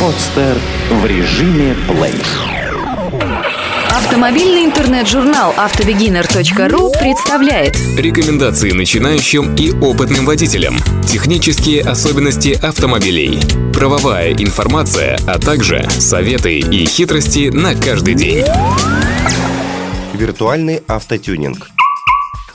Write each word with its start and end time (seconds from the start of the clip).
Подстер 0.00 0.58
в 0.90 1.06
режиме 1.06 1.74
плей. 1.88 2.12
Автомобильный 3.88 4.66
интернет-журнал 4.66 5.54
автобегинер.ру 5.56 6.92
представляет 7.00 7.76
Рекомендации 7.96 8.72
начинающим 8.72 9.54
и 9.54 9.72
опытным 9.72 10.26
водителям. 10.26 10.76
Технические 11.06 11.80
особенности 11.80 12.58
автомобилей. 12.62 13.40
Правовая 13.72 14.34
информация, 14.34 15.18
а 15.26 15.38
также 15.38 15.88
советы 15.88 16.58
и 16.58 16.84
хитрости 16.84 17.48
на 17.48 17.74
каждый 17.74 18.14
день. 18.14 18.44
Виртуальный 20.12 20.82
автотюнинг. 20.88 21.70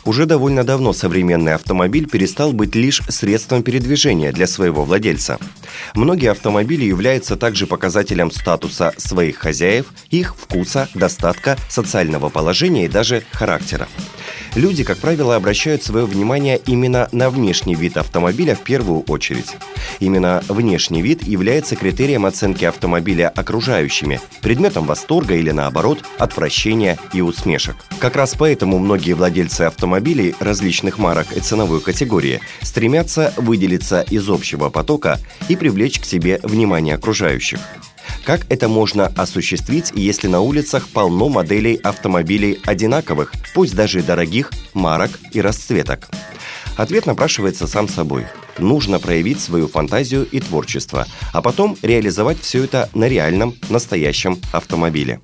Уже 0.04 0.26
довольно 0.26 0.64
давно 0.64 0.94
современный 0.94 1.54
автомобиль 1.54 2.10
перестал 2.10 2.54
быть 2.54 2.76
лишь 2.76 3.02
средством 3.08 3.62
передвижения 3.62 4.32
для 4.32 4.48
своего 4.48 4.84
владельца. 4.84 5.38
Многие 5.94 6.32
автомобили 6.32 6.86
являются 6.86 7.36
также 7.36 7.68
показателем 7.68 8.32
статуса 8.32 8.94
своих 8.98 9.38
хозяев, 9.38 9.88
их 10.10 10.36
вкуса, 10.36 10.90
достатка, 10.96 11.58
социального 11.70 12.30
положения 12.30 12.86
и 12.86 12.90
даже 12.90 13.24
характера. 13.32 13.88
Люди, 14.56 14.84
как 14.84 14.98
правило, 14.98 15.38
обращают 15.38 15.82
свое 15.82 16.06
внимание 16.06 16.60
именно 16.66 17.08
на 17.14 17.30
внешний 17.30 17.74
вид 17.74 17.96
автомобиля 17.96 18.54
в 18.54 18.62
первую 18.62 19.02
очередь. 19.04 19.56
Именно 20.02 20.44
внешний 20.50 21.02
вид 21.02 21.24
является 21.24 21.78
критерием 21.78 22.26
оценки 22.26 22.66
автомобиля 22.66 23.30
окружающими, 23.30 24.20
предметом 24.42 24.86
восторга 24.86 25.36
или 25.36 25.52
наоборот, 25.52 26.04
отвращения 26.18 26.98
и 27.14 27.22
усмешек. 27.22 27.78
Как 28.00 28.18
раз 28.18 28.36
поэтому 28.38 28.78
многие 28.78 29.14
владельцы 29.14 29.62
автомобилей 29.62 30.36
различных 30.40 30.98
марок 30.98 31.28
и 31.32 31.40
ценовой 31.40 31.80
категории 31.80 32.42
стремятся 32.62 33.34
выделиться 33.38 34.02
из 34.02 34.30
общего 34.30 34.70
потока 34.70 35.18
и 35.48 35.56
привлечь 35.56 36.00
к 36.00 36.06
себе 36.06 36.42
внимание 36.44 36.96
окружающих. 36.96 37.60
Как 38.24 38.46
это 38.50 38.68
можно 38.68 39.08
осуществить, 39.08 39.92
если 39.96 40.28
на 40.28 40.42
улицах 40.42 40.88
полно 40.90 41.30
моделей 41.30 41.76
автомобилей 41.76 42.60
одинаковых, 42.66 43.34
пусть 43.54 43.76
даже 43.76 44.04
дорогих, 44.04 44.52
марок 44.74 45.12
и 45.32 45.42
расцветок? 45.42 46.10
Ответ 46.78 47.06
напрашивается 47.06 47.68
сам 47.68 47.88
собой. 47.90 48.26
Нужно 48.58 49.00
проявить 49.00 49.40
свою 49.40 49.68
фантазию 49.68 50.28
и 50.30 50.40
творчество, 50.40 51.08
а 51.34 51.42
потом 51.42 51.78
реализовать 51.82 52.40
все 52.42 52.64
это 52.64 52.90
на 52.94 53.08
реальном, 53.08 53.56
настоящем 53.70 54.40
автомобиле. 54.52 55.20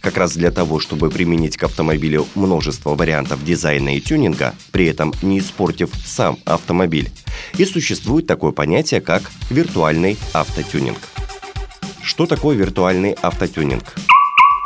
Как 0.00 0.16
раз 0.16 0.34
для 0.34 0.50
того, 0.50 0.80
чтобы 0.80 1.10
применить 1.10 1.56
к 1.56 1.64
автомобилю 1.64 2.26
множество 2.34 2.94
вариантов 2.94 3.44
дизайна 3.44 3.96
и 3.96 4.00
тюнинга, 4.00 4.54
при 4.70 4.86
этом 4.86 5.12
не 5.22 5.38
испортив 5.38 5.90
сам 6.04 6.38
автомобиль, 6.44 7.10
и 7.56 7.64
существует 7.64 8.26
такое 8.26 8.52
понятие, 8.52 9.00
как 9.00 9.30
виртуальный 9.50 10.16
автотюнинг. 10.32 10.98
Что 12.08 12.24
такое 12.24 12.56
виртуальный 12.56 13.14
автотюнинг? 13.20 13.94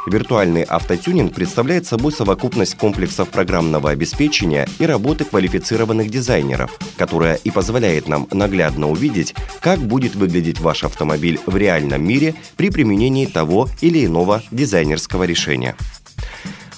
Виртуальный 0.06 0.62
автотюнинг 0.62 1.34
представляет 1.34 1.86
собой 1.86 2.12
совокупность 2.12 2.76
комплексов 2.76 3.30
программного 3.30 3.90
обеспечения 3.90 4.68
и 4.78 4.86
работы 4.86 5.24
квалифицированных 5.24 6.08
дизайнеров, 6.08 6.78
которая 6.96 7.34
и 7.34 7.50
позволяет 7.50 8.06
нам 8.06 8.28
наглядно 8.30 8.88
увидеть, 8.88 9.34
как 9.60 9.80
будет 9.80 10.14
выглядеть 10.14 10.60
ваш 10.60 10.84
автомобиль 10.84 11.40
в 11.44 11.56
реальном 11.56 12.06
мире 12.06 12.36
при 12.56 12.70
применении 12.70 13.26
того 13.26 13.68
или 13.80 14.06
иного 14.06 14.40
дизайнерского 14.52 15.24
решения. 15.24 15.74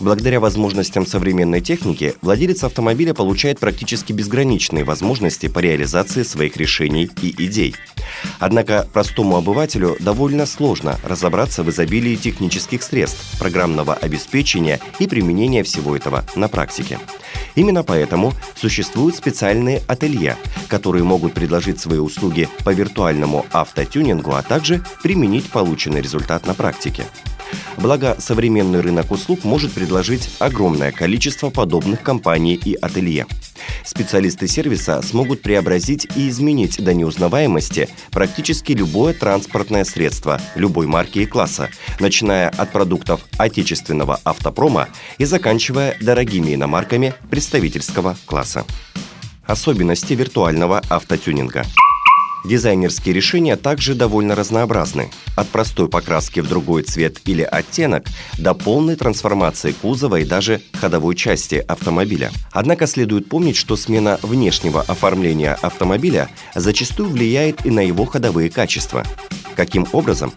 Благодаря 0.01 0.41
возможностям 0.41 1.07
современной 1.07 1.61
техники, 1.61 2.15
владелец 2.21 2.65
автомобиля 2.65 3.15
получает 3.15 3.61
практически 3.61 4.13
безграничные 4.13 4.85
возможности 4.85 5.49
по 5.49 5.61
реализации 5.61 6.23
своих 6.25 6.57
решений 6.57 7.09
и 7.23 7.35
идей. 7.47 7.75
Однако 8.39 8.89
простому 8.93 9.37
обывателю 9.37 9.97
довольно 10.01 10.47
сложно 10.47 10.99
разобраться 11.05 11.63
в 11.63 11.71
изобилии 11.71 12.17
технических 12.17 12.83
средств, 12.83 13.39
программного 13.39 13.95
обеспечения 13.95 14.81
и 14.99 15.07
применения 15.07 15.63
всего 15.63 15.97
этого 15.97 16.25
на 16.35 16.49
практике. 16.49 16.99
Именно 17.55 17.85
поэтому 17.85 18.33
существуют 18.57 19.17
специальные 19.17 19.83
ателье, 19.87 20.37
которые 20.69 21.05
могут 21.05 21.35
предложить 21.35 21.79
свои 21.81 21.99
услуги 21.99 22.49
по 22.65 22.71
виртуальному 22.71 23.47
автотюнингу, 23.53 24.33
а 24.33 24.43
также 24.43 24.83
применить 25.03 25.51
полученный 25.51 26.01
результат 26.01 26.47
на 26.47 26.55
практике. 26.55 27.05
Благо, 27.77 28.17
современный 28.19 28.81
рынок 28.81 29.11
услуг 29.11 29.45
может 29.45 29.73
предложить 29.73 30.31
огромное 30.39 30.93
количество 30.93 31.51
подобных 31.51 32.03
компаний 32.03 32.55
и 32.55 32.75
ателье. 32.75 33.27
Специалисты 33.85 34.49
сервиса 34.49 35.03
смогут 35.03 35.43
преобразить 35.43 36.07
и 36.17 36.29
изменить 36.29 36.83
до 36.83 36.95
неузнаваемости 36.95 37.89
практически 38.11 38.73
любое 38.73 39.15
транспортное 39.15 39.85
средство 39.85 40.41
любой 40.55 40.87
марки 40.87 41.21
и 41.21 41.27
класса, 41.27 41.69
начиная 42.01 42.49
от 42.49 42.73
продуктов 42.73 43.21
отечественного 43.39 44.21
автопрома 44.25 44.89
и 45.19 45.25
заканчивая 45.25 45.97
дорогими 46.01 46.55
иномарками 46.55 47.15
представительского 47.31 48.17
класса. 48.27 48.65
Особенности 49.47 50.15
виртуального 50.15 50.83
автотюнинга– 50.89 51.65
Дизайнерские 52.45 53.15
решения 53.15 53.57
также 53.57 53.95
довольно 53.95 54.35
разнообразны. 54.35 55.11
От 55.35 55.49
простой 55.49 55.89
покраски 55.89 56.41
в 56.41 56.49
другой 56.49 56.83
цвет 56.83 57.17
или 57.25 57.43
оттенок 57.43 58.05
до 58.39 58.53
полной 58.53 58.97
трансформации 58.97 59.73
кузова 59.73 60.21
и 60.21 60.25
даже 60.25 60.61
ходовой 60.75 61.17
части 61.17 61.65
автомобиля. 61.67 62.31
Однако 62.53 62.87
следует 62.87 63.29
помнить, 63.31 63.57
что 63.57 63.77
смена 63.77 64.19
внешнего 64.23 64.83
оформления 64.83 65.55
автомобиля 65.63 66.29
зачастую 66.55 67.09
влияет 67.09 67.65
и 67.65 67.71
на 67.71 67.81
его 67.81 68.05
ходовые 68.05 68.51
качества. 68.51 69.05
Каким 69.57 69.87
образом? 69.93 70.33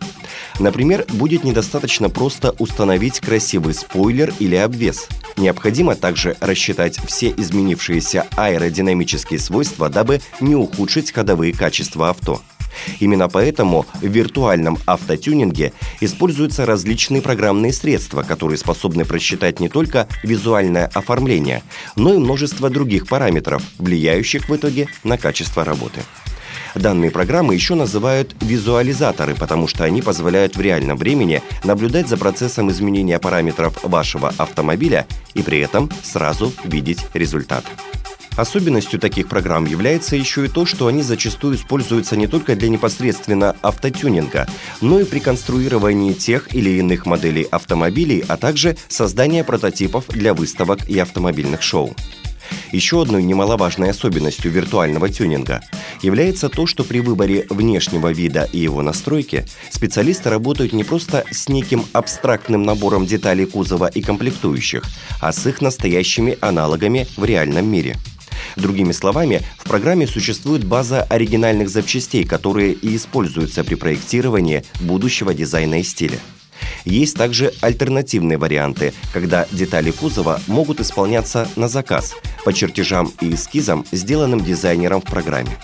Например, 0.59 1.05
будет 1.13 1.43
недостаточно 1.43 2.09
просто 2.09 2.55
установить 2.57 3.19
красивый 3.19 3.73
спойлер 3.73 4.33
или 4.39 4.55
обвес. 4.55 5.07
Необходимо 5.37 5.95
также 5.95 6.35
рассчитать 6.39 6.97
все 7.05 7.33
изменившиеся 7.37 8.25
аэродинамические 8.35 9.39
свойства, 9.39 9.89
дабы 9.89 10.21
не 10.41 10.55
ухудшить 10.55 11.11
ходовые 11.11 11.53
качества 11.53 12.09
авто. 12.09 12.41
Именно 12.99 13.27
поэтому 13.27 13.85
в 14.01 14.05
виртуальном 14.05 14.77
автотюнинге 14.85 15.73
используются 15.99 16.65
различные 16.65 17.21
программные 17.21 17.73
средства, 17.73 18.23
которые 18.23 18.57
способны 18.57 19.05
просчитать 19.05 19.59
не 19.59 19.69
только 19.69 20.07
визуальное 20.23 20.87
оформление, 20.87 21.63
но 21.95 22.13
и 22.13 22.17
множество 22.17 22.69
других 22.69 23.07
параметров, 23.07 23.63
влияющих 23.77 24.49
в 24.49 24.55
итоге 24.55 24.87
на 25.03 25.17
качество 25.17 25.63
работы. 25.63 26.01
Данные 26.77 27.09
программы 27.09 27.55
еще 27.55 27.73
называют 27.73 28.35
визуализаторы, 28.39 29.35
потому 29.35 29.67
что 29.67 29.83
они 29.83 30.01
позволяют 30.01 30.55
в 30.55 30.61
реальном 30.61 30.97
времени 30.97 31.41
наблюдать 31.63 32.07
за 32.07 32.17
процессом 32.17 32.69
изменения 32.69 33.19
параметров 33.19 33.79
вашего 33.83 34.33
автомобиля 34.37 35.07
и 35.33 35.41
при 35.41 35.59
этом 35.59 35.89
сразу 36.03 36.53
видеть 36.63 36.99
результат. 37.13 37.65
Особенностью 38.37 38.99
таких 38.99 39.27
программ 39.27 39.65
является 39.65 40.15
еще 40.15 40.45
и 40.45 40.47
то, 40.47 40.67
что 40.67 40.85
они 40.85 41.01
зачастую 41.01 41.55
используются 41.55 42.15
не 42.15 42.27
только 42.27 42.55
для 42.55 42.69
непосредственно 42.69 43.55
автотюнинга, 43.63 44.47
но 44.79 44.99
и 44.99 45.05
при 45.05 45.19
конструировании 45.19 46.13
тех 46.13 46.53
или 46.53 46.69
иных 46.77 47.07
моделей 47.07 47.47
автомобилей, 47.49 48.23
а 48.27 48.37
также 48.37 48.77
создания 48.87 49.43
прототипов 49.43 50.05
для 50.09 50.35
выставок 50.35 50.87
и 50.87 50.99
автомобильных 50.99 51.63
шоу. 51.63 51.95
Еще 52.71 53.01
одной 53.01 53.23
немаловажной 53.23 53.91
особенностью 53.91 54.51
виртуального 54.51 55.09
тюнинга 55.09 55.61
является 56.01 56.49
то, 56.49 56.65
что 56.65 56.83
при 56.83 56.99
выборе 56.99 57.45
внешнего 57.49 58.11
вида 58.11 58.47
и 58.51 58.59
его 58.59 58.81
настройки 58.81 59.45
специалисты 59.71 60.29
работают 60.29 60.73
не 60.73 60.83
просто 60.83 61.23
с 61.31 61.49
неким 61.49 61.85
абстрактным 61.93 62.63
набором 62.63 63.05
деталей 63.05 63.45
кузова 63.45 63.87
и 63.87 64.01
комплектующих, 64.01 64.83
а 65.21 65.31
с 65.31 65.45
их 65.47 65.61
настоящими 65.61 66.37
аналогами 66.41 67.07
в 67.17 67.23
реальном 67.23 67.67
мире. 67.67 67.95
Другими 68.55 68.91
словами, 68.91 69.41
в 69.57 69.67
программе 69.67 70.07
существует 70.07 70.63
база 70.63 71.03
оригинальных 71.03 71.69
запчастей, 71.69 72.23
которые 72.23 72.73
и 72.73 72.95
используются 72.95 73.63
при 73.63 73.75
проектировании 73.75 74.63
будущего 74.81 75.33
дизайна 75.33 75.79
и 75.79 75.83
стиля. 75.83 76.19
Есть 76.85 77.15
также 77.15 77.53
альтернативные 77.61 78.37
варианты, 78.37 78.93
когда 79.13 79.47
детали 79.51 79.91
кузова 79.91 80.41
могут 80.47 80.79
исполняться 80.79 81.47
на 81.55 81.67
заказ 81.67 82.15
по 82.45 82.53
чертежам 82.53 83.11
и 83.21 83.33
эскизам, 83.33 83.85
сделанным 83.91 84.43
дизайнером 84.43 85.01
в 85.01 85.05
программе. 85.05 85.57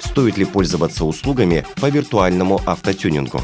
Стоит 0.00 0.38
ли 0.38 0.44
пользоваться 0.44 1.04
услугами 1.04 1.64
по 1.80 1.88
виртуальному 1.88 2.60
автотюнингу? 2.66 3.40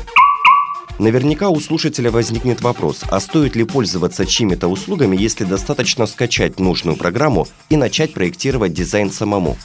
Наверняка 0.98 1.50
у 1.50 1.60
слушателя 1.60 2.10
возникнет 2.10 2.62
вопрос, 2.62 3.02
а 3.08 3.20
стоит 3.20 3.54
ли 3.54 3.64
пользоваться 3.64 4.24
чьими-то 4.24 4.66
услугами, 4.66 5.16
если 5.16 5.44
достаточно 5.44 6.06
скачать 6.06 6.58
нужную 6.58 6.96
программу 6.96 7.46
и 7.68 7.76
начать 7.76 8.14
проектировать 8.14 8.72
дизайн 8.72 9.10
самому? 9.12 9.58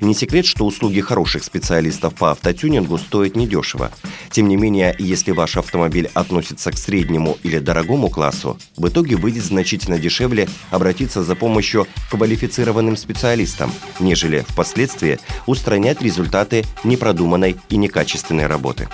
Не 0.00 0.14
секрет, 0.14 0.46
что 0.46 0.64
услуги 0.64 1.00
хороших 1.00 1.44
специалистов 1.44 2.14
по 2.14 2.30
автотюнингу 2.30 2.96
стоят 2.98 3.36
недешево. 3.36 3.90
Тем 4.30 4.48
не 4.48 4.56
менее, 4.56 4.94
если 4.98 5.30
ваш 5.32 5.56
автомобиль 5.56 6.10
относится 6.14 6.70
к 6.70 6.78
среднему 6.78 7.38
или 7.42 7.58
дорогому 7.58 8.08
классу, 8.08 8.58
в 8.76 8.88
итоге 8.88 9.16
выйдет 9.16 9.44
значительно 9.44 9.98
дешевле 9.98 10.48
обратиться 10.70 11.22
за 11.22 11.34
помощью 11.34 11.86
к 12.08 12.12
квалифицированным 12.12 12.96
специалистам, 12.96 13.72
нежели 13.98 14.44
впоследствии 14.48 15.18
устранять 15.46 16.00
результаты 16.00 16.64
непродуманной 16.84 17.56
и 17.68 17.76
некачественной 17.76 18.46
работы. 18.46 18.88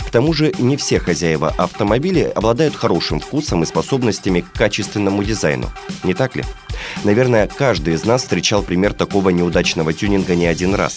К 0.00 0.10
тому 0.10 0.32
же 0.32 0.52
не 0.58 0.76
все 0.76 0.98
хозяева 0.98 1.48
автомобилей 1.56 2.24
обладают 2.24 2.76
хорошим 2.76 3.20
вкусом 3.20 3.62
и 3.62 3.66
способностями 3.66 4.40
к 4.40 4.52
качественному 4.52 5.24
дизайну. 5.24 5.70
Не 6.04 6.14
так 6.14 6.36
ли? 6.36 6.44
Наверное, 7.04 7.46
каждый 7.46 7.94
из 7.94 8.04
нас 8.04 8.22
встречал 8.22 8.62
пример 8.62 8.92
такого 8.92 9.30
неудачного 9.30 9.92
тюнинга 10.02 10.34
не 10.34 10.46
один 10.46 10.74
раз. 10.74 10.96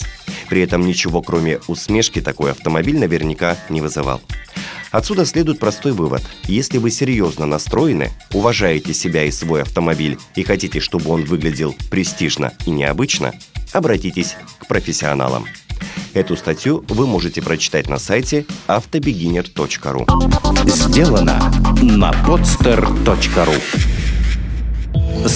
При 0.50 0.62
этом 0.62 0.84
ничего, 0.84 1.22
кроме 1.22 1.60
усмешки, 1.68 2.22
такой 2.22 2.50
автомобиль 2.52 2.98
наверняка 2.98 3.56
не 3.70 3.80
вызывал. 3.80 4.20
Отсюда 4.90 5.28
следует 5.28 5.60
простой 5.60 5.92
вывод. 5.92 6.24
Если 6.46 6.80
вы 6.80 6.90
серьезно 6.90 7.46
настроены, 7.46 8.10
уважаете 8.34 8.96
себя 8.96 9.26
и 9.26 9.32
свой 9.32 9.62
автомобиль 9.62 10.18
и 10.36 10.42
хотите, 10.42 10.80
чтобы 10.80 11.12
он 11.12 11.24
выглядел 11.24 11.76
престижно 11.92 12.54
и 12.66 12.72
необычно, 12.72 13.34
обратитесь 13.74 14.36
к 14.58 14.66
профессионалам. 14.66 15.46
Эту 16.16 16.36
статью 16.36 16.84
вы 16.88 17.06
можете 17.06 17.44
прочитать 17.44 17.88
на 17.88 18.00
сайте 18.00 18.48
автобегинер.ру. 18.66 20.08
Сделано 20.66 21.54
на 21.84 22.12
podster.ru 22.26 23.95